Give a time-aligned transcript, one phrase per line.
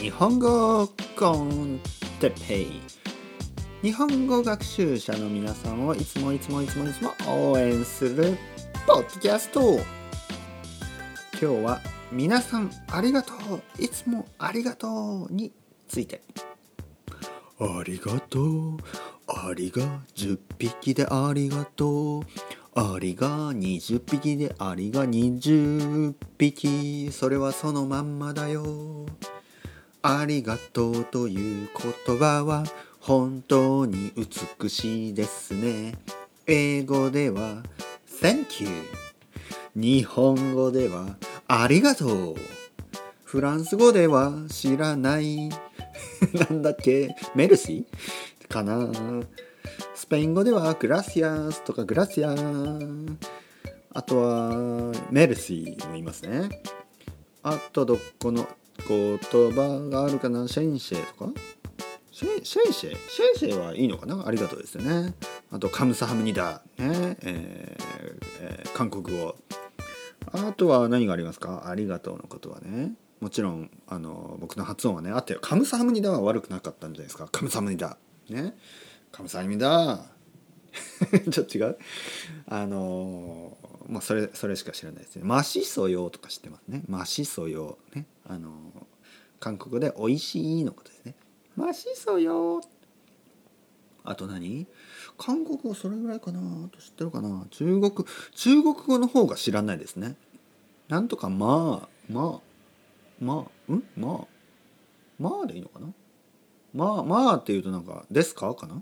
[0.00, 1.80] 日本語コン
[2.20, 2.80] テペイ
[3.82, 7.12] 日本語学習者の皆さんをいつもいつもいつもいつも
[7.50, 8.36] 応援する
[8.86, 9.78] ポッドキャスト
[11.40, 11.80] 今日は
[12.10, 15.52] 皆さんありがとういつもありがとうに
[15.86, 16.22] ついて。
[17.60, 18.76] ありがとう。
[19.26, 19.82] アリが
[20.14, 22.22] 10匹でありがとう。
[22.80, 27.10] アリが20匹でアリが20匹。
[27.10, 29.04] それはそのまんまだよ。
[30.00, 31.68] ありがとうという
[32.06, 32.62] 言葉は
[33.00, 34.12] 本当に
[34.60, 35.96] 美しいですね。
[36.46, 37.64] 英語では
[38.22, 38.68] Thank you
[39.74, 41.16] 日本語では
[41.48, 42.34] ありがとう。
[43.24, 45.48] フランス語では知らない。
[46.32, 47.16] なんだっけ？
[47.34, 48.48] メルシー？
[48.48, 48.88] かな。
[49.94, 52.34] スペイン語ではグラシアスとかグラシア
[53.92, 56.48] あとはメルシーも言いますね。
[57.42, 58.46] あとどこの
[58.86, 60.46] 言葉があるかな？
[60.46, 61.32] シェンシェとか？
[62.12, 64.26] シェシェンシェシェンシェはいいのかな？
[64.26, 65.14] ありがとうですよね。
[65.50, 67.16] あとカムサハムニダね。
[67.22, 67.84] えー
[68.40, 69.36] えー、韓国語。
[70.30, 71.68] あとは何がありますか？
[71.68, 72.92] ありがとうのことはね。
[73.20, 77.28] もちろんあの僕の発音はねあってカムサハムニダは悪くなかったんじゃないですか？
[77.32, 77.96] カムサハムニダ
[78.28, 78.54] ね。
[79.12, 80.06] カムサハムニダ
[81.30, 81.78] ちょっと違う？
[82.46, 83.56] あの
[83.88, 85.22] まあそれそれしか知らないですね。
[85.24, 86.82] マシソヨとか知ってますね。
[86.88, 88.06] マシソヨね。
[88.28, 88.50] あの
[89.40, 91.14] 韓国で美味しいのことですね。
[91.56, 92.60] マシソヨ
[94.04, 94.66] あと何？
[95.16, 97.46] 韓国語それぐらいかなあと知ってるかな。
[97.50, 97.92] 中国
[98.34, 100.16] 中国語の方が知らないですね。
[100.88, 103.84] なんとかまあまあまあうん？
[103.96, 104.26] まあ。
[105.18, 105.88] まあでいいのかな？
[106.72, 108.80] まあまあっていうとなんか「ですか?」かな？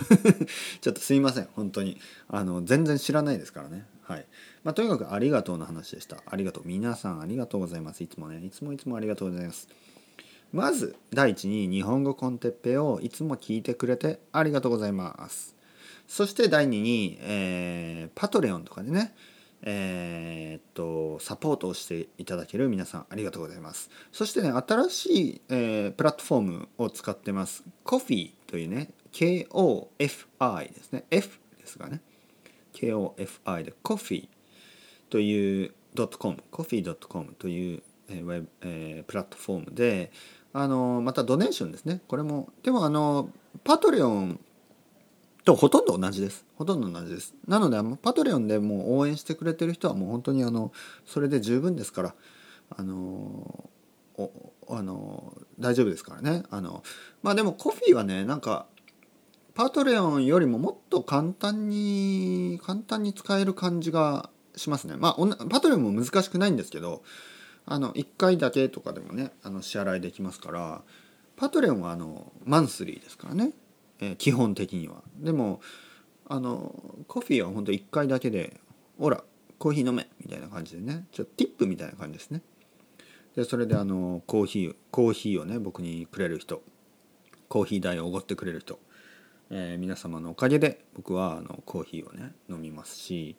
[0.80, 1.98] ちょっとすいません本当に。
[2.28, 3.86] あの全然知らないですからね。
[4.02, 4.26] はい。
[4.64, 6.22] まあとにかくありがとうの話でした。
[6.26, 8.02] ありがとう皆さんありがとうございます。
[8.02, 9.68] いつもねいつもいつもありがとうございます。
[10.52, 15.54] まず第一に日本語コンテッペをいつも聞いてくれてありがとうございます。
[16.06, 19.14] そして第二に、えー、パトレオンとかでね
[19.62, 23.90] えー、っとサポートをしていただける皆さんありがとうございます。
[24.12, 27.62] そしてね新しい、えー、プラットフォームを使ってます。
[27.84, 31.04] コフィーというね KOFI ですね。
[31.10, 32.00] F ですがね。
[32.72, 34.28] KOFI で Coffee
[35.10, 35.74] という
[36.18, 40.10] .com coffee.com というウェブ、えー、プラットフォームで
[40.52, 42.00] あのまたドネーションですね。
[42.08, 43.30] これもでもあの
[43.64, 44.40] パトレオン
[45.44, 46.46] とほとんど同じです。
[46.56, 47.34] ほとんど同じです。
[47.46, 50.72] なのであのパトレオンでもう応援してくれてる人はもう本当にあの
[51.06, 52.14] それで十分ですから
[52.70, 53.70] あの
[54.16, 54.30] お
[54.68, 56.44] あの大丈夫ですからね。
[56.50, 56.82] あの
[57.22, 58.66] まあでもコフィーはねなんか
[59.54, 64.96] パトレオンよりももっと簡単に簡単に使える感じがしますね。
[64.96, 67.02] まあパトレオンも難しくないんですけど
[67.66, 70.82] あの1回だけとかでもねあの支払いできますから
[71.36, 73.52] パトレオンはあのマンスリーですからね。
[74.00, 75.02] えー、基本的には。
[75.18, 75.60] でも
[76.26, 76.74] あの
[77.06, 78.58] コフィーは本当1回だけで
[78.98, 79.22] 「ほら
[79.58, 81.06] コーヒー飲め」みたいな感じでね。
[81.12, 82.42] ちょっとティップみたいな感じですね。
[83.36, 86.62] でそれであのコーヒーコーヒーをね僕にくれる人
[87.52, 88.78] コーヒー代をおごってくれる人、
[89.54, 93.36] えー、皆様のおかげで僕はあのコーヒーをね飲みますし、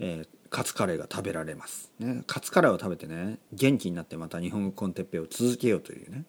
[0.00, 6.24] えー、カツカレーが食べられます、ね、カツカレーを食べてね元気になってまた日本語コンテッペを続けようというね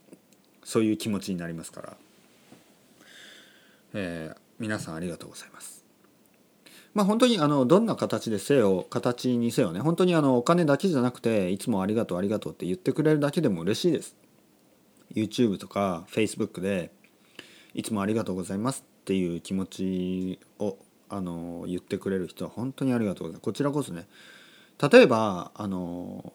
[0.64, 1.98] そういう気持ちになりますから
[3.94, 5.84] えー、皆さんありがとうございます。
[6.94, 14.16] まあ本当にあのどんな形でせよ形にせよね本当にあのお金だけじゃなくていつもありがとうありがとうって言ってくれるだけでも嬉しいです。
[15.14, 16.92] YouTube とか Facebook で
[17.74, 20.78] いつもありがとうございますっていう気持ちを
[21.10, 23.42] あの言ってくれる人は本当にありがとうございます。
[23.42, 24.08] こちらこそね
[24.80, 26.32] 例えばあの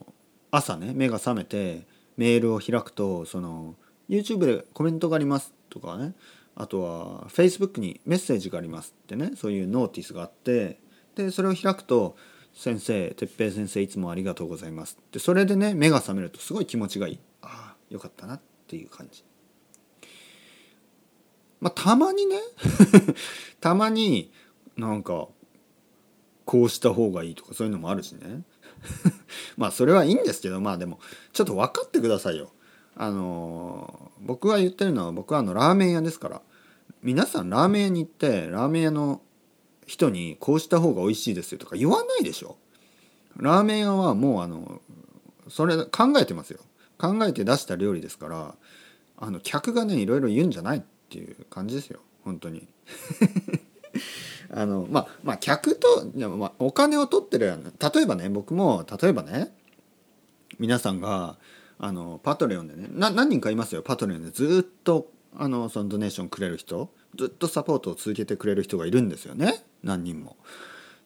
[0.50, 1.86] 朝ね目が覚めて
[2.16, 3.76] メールを開くとその
[4.08, 6.14] YouTube でコメントがありますとかね
[6.56, 10.80] あとは Facebook にメッセージがありますってねそういうノーティスがあって
[11.14, 12.16] でそれを開くと
[12.54, 19.22] 「先生哲平先生いつもありがとうございます」ってそれでね目が覚めるとすごい気持ちがいいああよかったなっていう感じ。
[21.64, 22.36] まあたまにね。
[23.60, 24.30] たまに
[24.76, 25.28] なんか
[26.44, 28.42] こうした方がいいとかそういうのもあるしね。
[29.56, 31.00] まあそれはいいんですけどまあでも
[31.32, 32.52] ちょっと分かってくださいよ。
[32.96, 36.42] あの僕が言ってるのは僕はあのラーメン屋ですから。
[37.02, 39.22] 皆さんラーメン屋に行ってラーメン屋の
[39.86, 42.58] 人にこうした方が美味しいですよとか言わないでしょ。
[43.38, 44.82] ラーメン屋はもうあの
[45.48, 46.60] それ考えてますよ。
[46.98, 48.54] 考えて出した料理ですから
[49.16, 50.84] あの客がねいろいろ言うんじゃない。
[51.14, 52.00] っていう感じですよ。
[52.24, 52.66] 本当に。
[54.50, 59.54] あのまあまあ客とまあ、お金を取ってる例えばね僕も例えばね
[60.58, 61.38] 皆さんが
[61.78, 63.82] あのパトレオンでね何人かいますよ。
[63.82, 64.30] パトレオンで。
[64.30, 69.64] ずっとあのそのドネーションくれる人ずっとサポートを続けてくれる人がいるんですよね。
[69.84, 70.36] 何人も。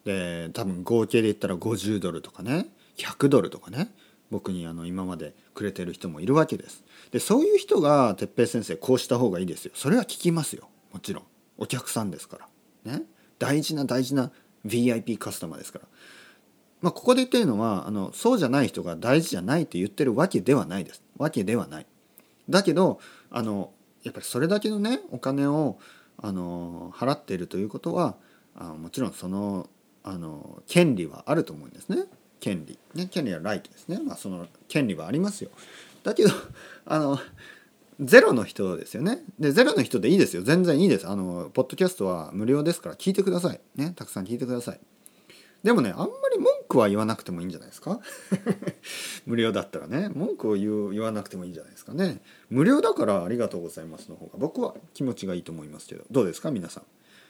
[0.04, 3.92] で多分合計で言ったら50ドルとかね100ドルとかね。
[4.30, 6.84] 僕にあの今までくれてる人もいるわけです。
[7.10, 9.72] でそういう人が哲平先生こうした方がいいですよ。
[9.74, 10.68] それは聞きますよ。
[10.92, 11.24] もちろん。
[11.58, 12.38] お客さんですか
[12.84, 12.92] ら。
[12.92, 13.02] ね。
[13.38, 14.30] 大事な大事な
[14.66, 15.84] VIP カスタマーですから。
[16.80, 21.02] まあ、ここで言ってるのはあのそうじゃない人が大事じゃないって言ってるわけではないです。
[21.16, 21.86] わけではない。
[22.48, 23.72] だけどあの
[24.04, 25.78] やっぱりそれだけのねお金を
[26.18, 28.16] あの払っているということは
[28.54, 29.68] あもちろんその
[30.04, 32.04] あの権利はあると思うんですね。
[32.40, 32.78] 権利。
[32.94, 34.00] ね権利はライトですね。
[34.04, 35.50] まあその権利はありますよ。
[36.04, 36.30] だけど
[36.86, 37.18] あの
[38.00, 39.24] ゼロの人ですよね。
[39.38, 40.42] でゼロの人でいいですよ。
[40.42, 41.08] 全然いいです。
[41.08, 43.60] あのポッドキャストは無料ですから聞いてください。
[43.76, 44.80] ねたくさん聞いてください。
[45.64, 47.98] でもねあんまり文句は言わなくてもいいんじゃないですか？
[49.26, 50.08] 無料だったらね。
[50.14, 52.20] 文句を言う言わなくてもいいんじゃないですかね。
[52.50, 56.04] 無料だからありがとうございますの方が僕は気持ちがいいと思いますけど。
[56.12, 56.52] どうですか？
[56.52, 56.84] 皆さん。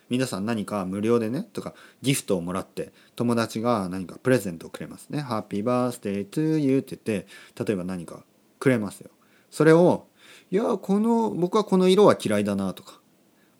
[0.09, 8.25] 皆さん何か無料でねとかギフトをもらって友達が何かプレゼントをくれますね「ハッピーバースデートゥーユー」って言って例えば何か
[8.59, 9.11] くれますよ。
[9.51, 10.07] それを
[10.51, 13.01] 「いやこの僕はこの色は嫌いだな」とか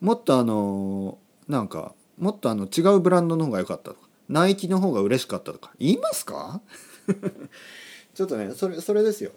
[0.01, 1.19] もっとあの
[1.49, 6.61] なんかもっとあの違うブランドの方が良かったとかナイキの方が嬉しかったとか言いますか？
[8.15, 9.33] ちょっとねそれそれですよ。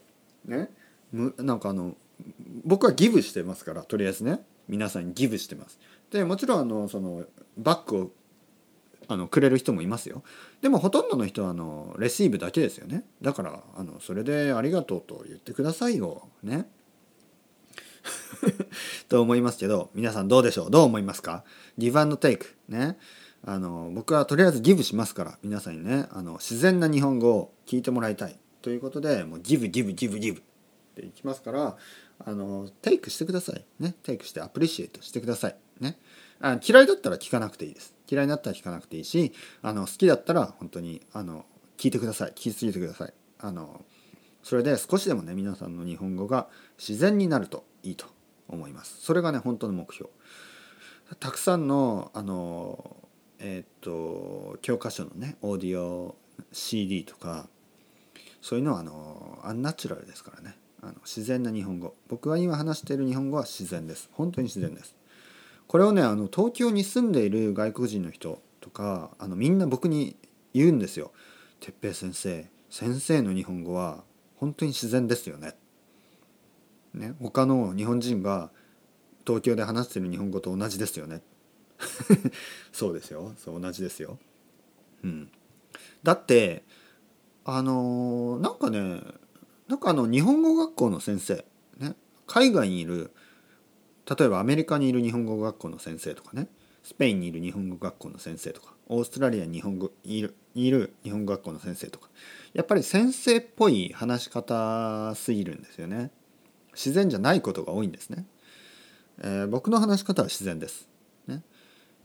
[0.46, 0.69] ね？
[1.12, 1.96] むなんかあの
[2.63, 4.44] 僕はギブしてますからとりあえずね。
[4.68, 5.80] 皆さんにギブしてます。
[6.12, 7.25] でもちろんあのその
[7.58, 8.12] バッグを
[9.08, 10.24] あのくれる人もいますよ。
[10.62, 13.04] でもほとんどの人はあのレシーブだけですよね。
[13.22, 16.30] だからあのそれでありがとうと言ってくださいよ。
[16.44, 16.69] ね。
[19.10, 20.72] と思いますけど皆さんどうでしょう？
[20.72, 21.44] どう思いますか？
[21.78, 22.56] ギブアンドテイク。
[22.69, 22.98] ね。
[23.44, 26.08] あの僕はとりあえずギブしますから皆さんにね。
[26.12, 28.40] あの自然な日本語を聞いてもらいたい。
[28.62, 30.40] ということでもうギブギブギブギブ。
[30.40, 30.44] っ
[30.96, 31.78] ていきますから
[32.19, 33.66] あのテイクしてください。
[33.80, 33.96] ね。
[34.04, 35.56] テイクしてアプリシエイトしてください。
[35.81, 35.98] ね。
[36.39, 37.94] あ嫌いだったら聞かなくていいです。
[38.10, 39.31] 嫌いだったら聞かなくていいし
[39.62, 41.45] あの好きだったら本当にあの
[41.78, 42.31] 聞いてください。
[42.31, 43.13] 聞きすぎてください。
[43.39, 43.83] あの
[44.44, 46.48] それで少しでもね皆さんの日本語が
[46.78, 48.06] 自然になるといいと
[48.48, 49.01] 思います。
[49.01, 50.10] それがね本当の目標。
[51.19, 52.95] たくさんのあの
[53.39, 56.16] えっ、と教科書のねオーディオ
[56.51, 57.48] CD とか
[58.42, 60.56] そういうのはあのアンナチュラルですからね。
[60.81, 61.95] あの自然な日本語。
[62.07, 64.10] 僕が今話している日本語は自然です。
[64.13, 64.95] 本当に自然です。
[65.72, 70.18] これをねあの東京に住んでいる外国人の人とかあのみんな僕に
[70.54, 71.14] 言うんですよ
[71.62, 74.04] 「哲平先生先生の日本語は
[74.36, 75.56] 本当に自然ですよね」
[76.94, 78.52] ね他の日本人が
[79.26, 81.22] 東京で話してる日本語と同じですよね。
[82.74, 83.34] そうですよ。
[83.38, 84.20] そう同じですよ。
[85.06, 85.32] うん、
[86.04, 86.66] だって
[87.46, 89.02] あのなんかね
[89.70, 91.46] なんかあの日本語学校の先生、
[91.78, 91.96] ね、
[92.28, 93.12] 海外にいる
[94.09, 96.48] 例えばアメリカにいる日本語学校の先生とかね。
[96.83, 98.74] スペインにいる日本語学校の先生とか。
[98.88, 102.09] オーストラリアに日本語いるいる日本語学校の先生とか。
[102.53, 106.12] やっぱり先生っぽい話し方すぎるんですよね。
[106.74, 108.25] 自然じゃないことが多いんですね、
[109.21, 110.88] えー、僕の話し方は自然です。
[111.27, 111.44] ね。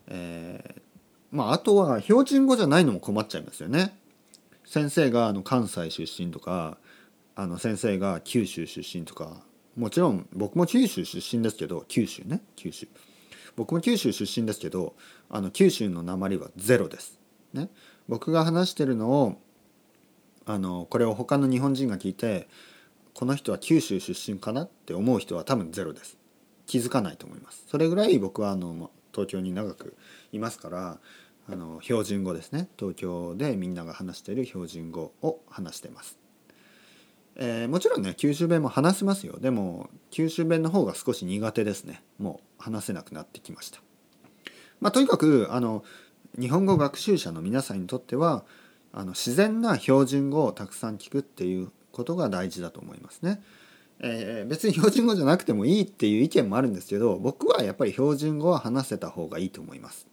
[0.09, 0.81] えー、
[1.31, 3.97] まああとは標準語じゃないのも困っちゃいますよね。
[4.65, 6.79] 先生があの関西出身とか
[7.37, 9.43] あの先生が九州出身とか
[9.77, 12.89] もちろん僕も九州出身ですけど九州ね九州
[13.57, 14.95] 僕も九州出身ですけど
[15.31, 17.19] あの九州の鉛はゼロです。
[17.53, 17.71] ね、
[18.07, 19.41] 僕が話してるのを
[20.45, 22.49] あのこれを他の日本人が聞いて
[23.15, 26.19] この人は九州出身かなって思う人は多分ゼロです。
[26.67, 27.65] 気づかないと思います。
[27.69, 29.97] それぐらい僕はあの東京に長く
[30.33, 30.99] いますから
[31.49, 36.26] あの標準語ですね東京でみんなが話している標準語を話してます。
[37.39, 43.81] えー、もちろんね九州弁も話せますよでも九州弁の方が少し苦手ですねもう話せなくなってきました。
[44.81, 45.85] まあ、とにかくあの
[46.39, 48.45] 日本語学習者の皆さんにとっては
[48.93, 53.43] あの自然な標準語をたくさん聞くっていうことが大事だと思いますね。
[54.01, 60.07] えー、別に標準語じゃなくてもいいっていう意見もあるんですけど僕はやっぱり標準語は話せた方がいいと思います。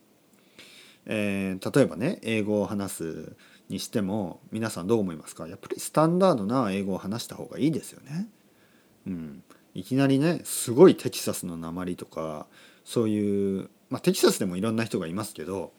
[1.06, 3.36] えー、例えばね英語を話す
[3.74, 5.48] にしても皆さんどう思いますか？
[5.48, 8.28] やっぱりスタンダードな英語を話した方がいいですよね。
[9.08, 12.48] うん、いきなりねすごいテキサスの鉛とか
[12.86, 15.74] そういうまあテキサスでもいろんな人がいますけど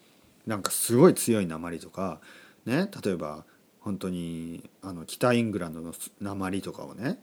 [0.45, 2.19] なんかすごい強い鉛とか
[2.65, 3.45] ね例えば
[3.79, 7.19] 本当にあの北イングランドの鉛とかをね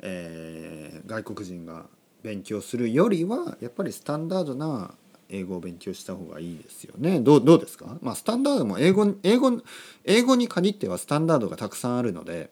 [0.00, 1.86] えー、外国人が
[2.22, 4.92] 勉強するよりはやっぱりスタンダードな
[5.28, 7.20] 英語を勉強した方がいいですよね。
[7.20, 9.60] どうどうですか、まあ、スタンダードも英語英語
[10.04, 12.50] 英語に限ってはスタンダードがたくさんあるので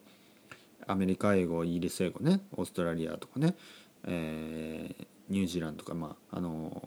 [0.87, 3.55] アメリカ英語イギリス英語ねオーストラリアとかね、
[4.05, 6.81] えー、ニュージーランドとかまああの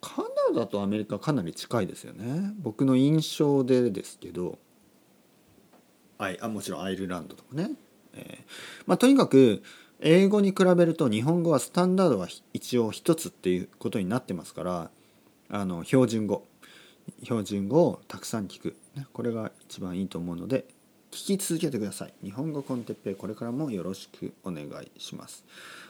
[0.00, 0.22] カ
[0.52, 2.52] ナダとアメリカかなり近いですよね。
[2.58, 4.58] 僕の印象でですけど
[6.18, 7.70] ああもちろんアイルランドとかね、
[8.14, 8.52] えー
[8.86, 9.62] まあ、とにかく
[10.00, 14.90] 英語に比べると日本語はスタンダードは一応一つっていうことになってますから
[15.48, 16.46] あの標準語。
[17.22, 18.76] 標準語をたくさん聞く、
[19.12, 20.64] これが一番いいと思うので
[21.10, 22.14] 聞き続けてください。
[22.22, 25.44] 日本語コンテッペこれからもよろしくお願いします。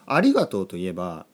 [0.06, 1.26] ありがとうといえば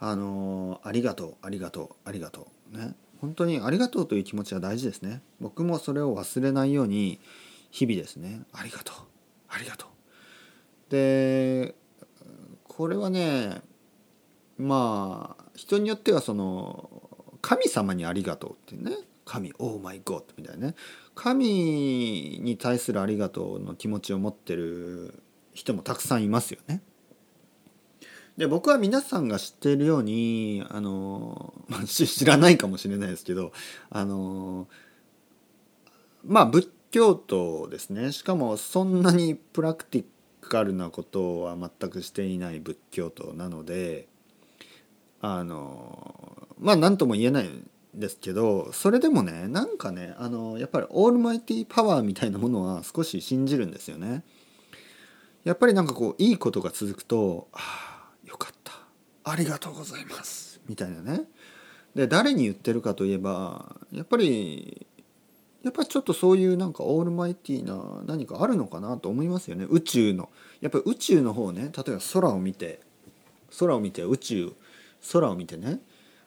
[0.00, 2.76] あのありがとうありがとうありがとう。
[2.76, 5.22] ね本当にありがとうという気持ちは大事ですね。
[5.40, 7.20] 僕もそれを忘れないように
[7.70, 8.42] 日々ですね。
[8.52, 8.96] ありがとう
[9.48, 9.88] ありがとう。
[10.90, 11.74] で
[12.76, 13.62] これはね
[14.58, 16.88] まあ人によってはその
[17.40, 18.96] 神様にありがとうってね。
[19.24, 20.74] 神オーマイゴッドみたいなね。
[21.14, 25.22] 神に対するありがとうの気持ちを持ってる
[25.54, 26.82] 人もたくさんいますよね。
[28.36, 33.52] で僕は皆さんが知っているようにあのま知らないかもしれないですけど
[33.90, 34.66] あの
[36.24, 38.12] まあ仏教徒ですね。
[38.12, 40.04] しかもそんなにプラクティッ
[40.44, 44.08] カルなことは全くしていない仏教徒なので
[45.20, 54.24] あのまあ何とも言えないんですけどそれでもねなんかねあのやっぱりオールマイティパワーみたいなものは少し信じるんですよね。
[55.44, 58.72] やっぱりなんかこういいことが続くと「ああよかった
[59.24, 61.28] ありがとうございます」みたいなね。
[61.94, 64.86] で誰に言ってるかといえばやっぱり
[65.64, 69.66] やっぱりちょっとそういうなんかオールマイティーな何かあるのかなと思いますよね。
[69.68, 70.28] 宇宙の。
[70.60, 71.72] やっぱり宇宙の方ね。
[71.74, 72.80] 例えば空を見て。
[73.58, 74.52] 空を見て宇宙。
[75.10, 75.80] 空を見てね。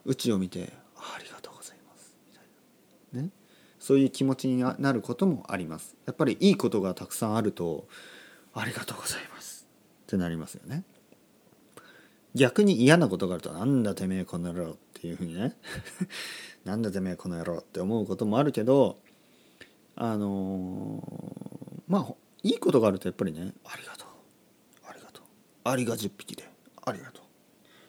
[0.04, 2.16] 宇宙を見てありがとうございます。
[2.26, 3.22] みたいな。
[3.22, 3.30] ね。
[3.78, 5.94] そういう気持ちになることもあります。
[6.04, 7.86] やっぱりいいことがたくさんあると
[8.54, 9.68] ありがとうございます。
[10.02, 10.82] ってなりますよね。
[12.34, 15.56] 逆に嫌なことがあるとなんだてめえこの野郎っていうふうにね。
[16.66, 18.98] なんだてめえこの野郎って思うこともあるけど
[20.00, 22.14] あのー、まあ
[22.44, 23.52] いいことがあるとやっぱりね。
[23.64, 24.08] ありがとう。
[24.88, 25.24] ありがとう。
[25.64, 26.48] ありが10匹で
[26.84, 27.24] ありがとう。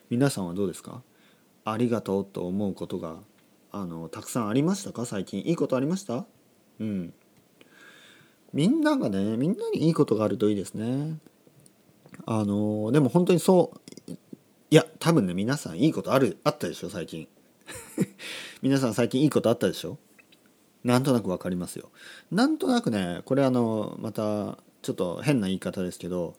[0.10, 1.04] 皆さんはどうですか？
[1.66, 3.18] ありがとうと思うことが
[3.72, 5.06] あのたくさんありましたか？
[5.06, 5.42] 最近。
[5.42, 6.25] いいことありました？
[6.80, 7.13] うん。
[8.54, 11.20] みんながねみんなにいいことがあるといいですね。
[12.25, 13.72] あのでも本当にそ
[14.08, 14.12] う
[14.72, 16.89] いや多分ね皆さんいいことあるあったでしょ？
[16.89, 17.28] 最近。
[18.63, 20.00] 皆さん最近いいことあったでしょ？
[20.89, 21.91] なんとなく分かりますよ。
[22.31, 26.36] なんとなくねこれあのまたちょっと変な言い方ですけど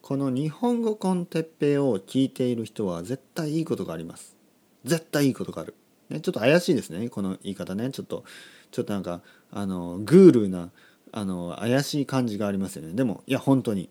[0.00, 4.36] この日本語コンテッペイを聞いている人は絶対いいことがあります。
[4.84, 5.76] 絶対いいことがある、
[6.10, 7.08] ね、ちょっと怪しいですね。
[7.08, 7.90] この言い方ね。
[7.90, 8.24] ちょっと
[8.72, 10.70] ちょっとなんかあのグールな
[11.12, 12.94] あの怪しい感じがありますよね。
[12.94, 13.88] でもいや本当に。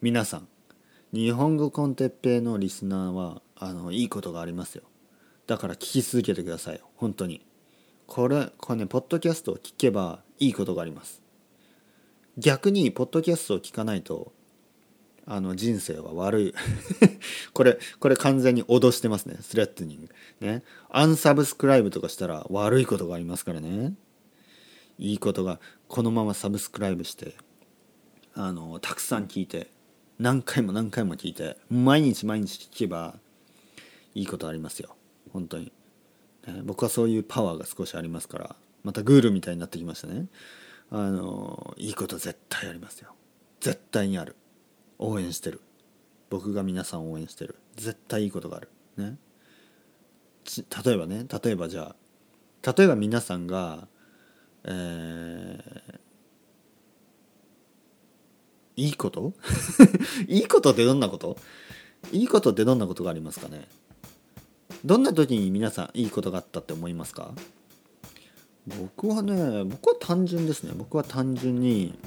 [0.00, 0.48] 皆さん
[1.12, 4.84] 日本語コンテッペイのリスナーはあのいいことがありますよ。
[5.46, 6.82] だから聞き続けてくださいよ。
[6.96, 7.47] 本当に。
[8.08, 11.22] これこれねポッドキャストを聞けばいいことがあります。
[12.38, 14.32] 逆にポッドキャストを聞かないと
[15.26, 16.54] あの人生は悪い。
[17.52, 19.36] これこれ完全に脅してますね。
[19.42, 20.08] スレッドニング
[20.40, 20.64] ね。
[20.88, 23.94] アンサブスクライブとかしたら悪いことがありますからね。
[24.98, 27.36] いいことがこのままサブスクライブして
[28.32, 29.70] あのたくさん聞いて
[30.18, 33.20] 何回も何回も聞いて毎日毎日聞けば
[34.14, 34.96] いいことありますよ。
[35.30, 35.72] 本当に、
[36.52, 40.26] ね、僕はそういうパワーが少しありますからまたグールみたいになってきましたね。
[40.90, 43.14] あのいいこと絶対ありますよ。
[43.60, 44.36] 絶対にある。
[44.98, 45.60] 応援してる。
[46.30, 47.56] 僕が皆さんを応援してる。
[47.76, 48.70] 絶対いいことがある。
[48.96, 49.18] ね。
[50.84, 51.94] 例えばね例えばじゃ
[52.64, 53.86] あ例えば皆さんが
[54.64, 59.34] えー、いいこと？
[60.26, 61.36] いいことってどんなこと？
[62.12, 63.68] いいことってどんなことがありますかね？
[64.88, 67.32] どんな時に皆さんいいことがあったって思いますか？
[68.66, 70.72] 僕はね僕は単純ですね。
[70.74, 71.98] 僕は単純に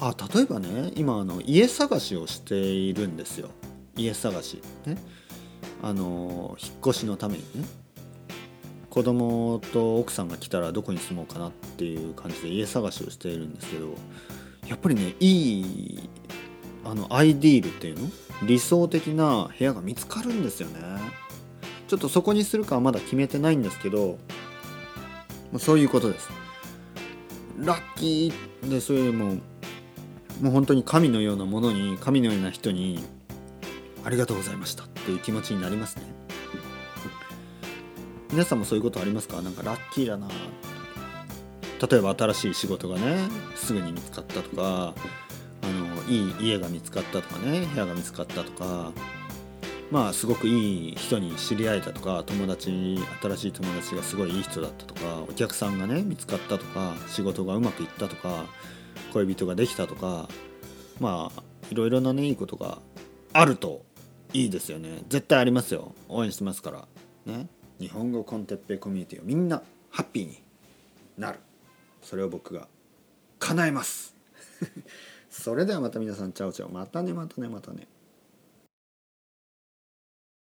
[0.00, 3.50] あ例えばね今あの家探しをしているんですよ。
[3.94, 4.60] 家探し。
[4.86, 4.96] ね。
[5.84, 7.64] あの引っ越しのためにね。
[8.90, 13.94] 子供と奥さんが来たらどこに住もうかなっていう感じで家探しをしているんですけど
[14.66, 16.10] やっぱりねいい
[16.84, 18.10] あのアイディールっていうの？
[18.42, 20.74] 理想的な部屋が見つかるんですよね。
[21.86, 24.18] ちょっとそこにするかはまだ決めてないんですけど
[25.58, 26.28] そういうことです。
[27.58, 29.34] ラッキーでそういうも
[30.40, 33.04] もう本当に神のようなものに神のような人に
[34.04, 36.02] ありがとうございましたっていう気持ちになりますね。
[38.32, 39.40] 皆さんもそういうことありますか？
[39.42, 40.26] なんかラッキーだな。
[41.88, 43.18] 例えば新しい仕事がね
[43.54, 44.94] すぐに見つかったとか
[46.08, 48.92] いい家が見つかったとかね部屋が見つかったとか
[49.90, 58.46] まあすごくいい人に知り合えたとか友達新しい友達がすごいいい人だったとかお客さんがね見つかったとか仕事がうまくいったとか
[59.12, 60.28] 恋人ができたとか
[61.00, 62.78] まあいろいろなねいいことが
[63.32, 63.84] あると
[64.34, 65.02] いいですよね。
[65.08, 65.94] 絶対ありますよ。
[66.08, 67.32] 応援してますから。
[67.32, 67.46] ね。
[67.78, 70.42] 日本語コンテッペコミュニティをみんなハッピーに
[71.16, 71.38] なる。
[72.02, 72.66] それを僕が
[73.38, 74.14] 叶えます。
[75.34, 76.70] それではまた皆さんチャオチャオ。
[76.70, 77.88] またねまたねまたね。